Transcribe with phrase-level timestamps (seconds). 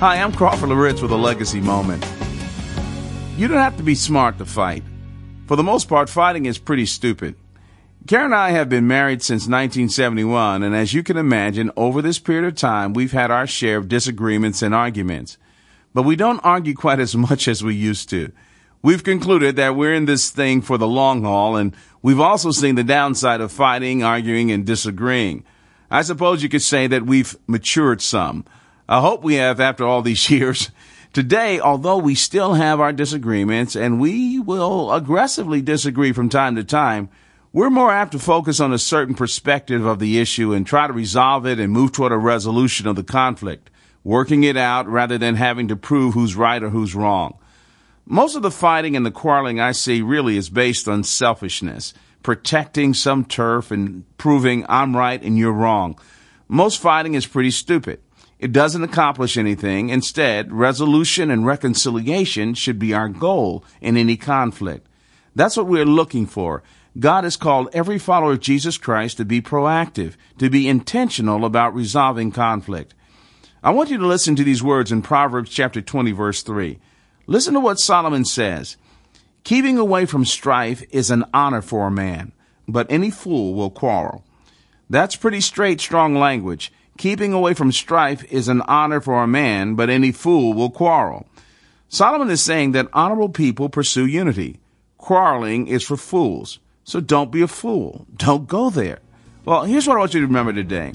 [0.00, 2.02] Hi, I'm Crawford Loritts with a legacy moment.
[3.36, 4.82] You don't have to be smart to fight.
[5.46, 7.34] For the most part, fighting is pretty stupid.
[8.06, 12.18] Karen and I have been married since 1971, and as you can imagine, over this
[12.18, 15.36] period of time, we've had our share of disagreements and arguments.
[15.92, 18.32] But we don't argue quite as much as we used to.
[18.80, 22.76] We've concluded that we're in this thing for the long haul, and we've also seen
[22.76, 25.44] the downside of fighting, arguing, and disagreeing.
[25.90, 28.46] I suppose you could say that we've matured some.
[28.90, 30.72] I hope we have after all these years.
[31.12, 36.64] Today, although we still have our disagreements and we will aggressively disagree from time to
[36.64, 37.08] time,
[37.52, 40.92] we're more apt to focus on a certain perspective of the issue and try to
[40.92, 43.70] resolve it and move toward a resolution of the conflict,
[44.02, 47.38] working it out rather than having to prove who's right or who's wrong.
[48.06, 52.94] Most of the fighting and the quarreling I see really is based on selfishness, protecting
[52.94, 55.96] some turf and proving I'm right and you're wrong.
[56.48, 58.00] Most fighting is pretty stupid.
[58.40, 59.90] It doesn't accomplish anything.
[59.90, 64.86] Instead, resolution and reconciliation should be our goal in any conflict.
[65.36, 66.62] That's what we're looking for.
[66.98, 71.74] God has called every follower of Jesus Christ to be proactive, to be intentional about
[71.74, 72.94] resolving conflict.
[73.62, 76.78] I want you to listen to these words in Proverbs chapter 20 verse 3.
[77.26, 78.78] Listen to what Solomon says.
[79.44, 82.32] Keeping away from strife is an honor for a man,
[82.66, 84.24] but any fool will quarrel.
[84.88, 86.72] That's pretty straight, strong language.
[87.00, 91.26] Keeping away from strife is an honor for a man, but any fool will quarrel.
[91.88, 94.60] Solomon is saying that honorable people pursue unity.
[94.98, 96.58] Quarreling is for fools.
[96.84, 98.06] So don't be a fool.
[98.16, 98.98] Don't go there.
[99.46, 100.92] Well, here's what I want you to remember today.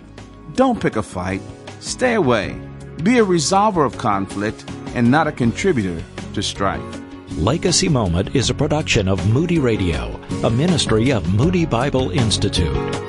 [0.54, 1.42] Don't pick a fight.
[1.80, 2.56] Stay away.
[3.02, 6.04] Be a resolver of conflict and not a contributor
[6.36, 7.02] to strife.
[7.32, 13.05] Legacy Moment is a production of Moody Radio, a ministry of Moody Bible Institute.